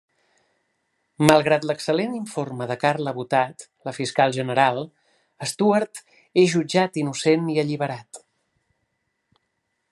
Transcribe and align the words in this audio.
Malgrat 1.31 1.67
l'excel·lent 1.71 2.15
informe 2.19 2.67
de 2.71 2.77
Carla 2.85 3.13
Botat, 3.19 3.67
la 3.89 3.93
fiscal 3.99 4.35
general, 4.39 4.83
Stuart 5.53 6.01
és 6.45 6.49
jutjat 6.57 7.01
innocent 7.03 7.49
i 7.57 7.63
alliberat. 7.67 8.25